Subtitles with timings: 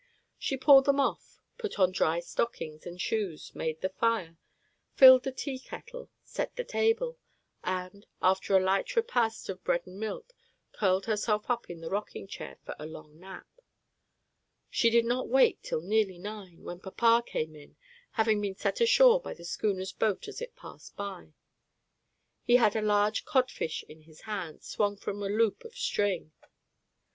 [0.39, 4.39] She pulled them off, put on dry stockings and shoes, made the fire,
[4.95, 7.19] filled the tea kettle, set the table,
[7.63, 10.33] and, after a light repast of bread and milk,
[10.71, 13.45] curled herself up in the rocking chair for a long nap,
[14.73, 17.75] and did not wake till nearly nine, when papa came in,
[18.13, 21.31] having been set ashore by the schooner's boat as it passed by.
[22.41, 26.31] He had a large codfish in his hand, swung from a loop of string.